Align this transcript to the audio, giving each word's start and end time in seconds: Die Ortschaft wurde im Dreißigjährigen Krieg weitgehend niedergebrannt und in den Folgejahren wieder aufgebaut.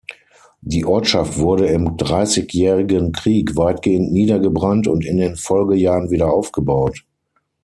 Die 0.61 0.83
Ortschaft 0.83 1.37
wurde 1.37 1.67
im 1.67 1.95
Dreißigjährigen 1.95 3.11
Krieg 3.11 3.55
weitgehend 3.55 4.11
niedergebrannt 4.11 4.87
und 4.87 5.05
in 5.05 5.17
den 5.17 5.35
Folgejahren 5.35 6.09
wieder 6.09 6.33
aufgebaut. 6.33 7.05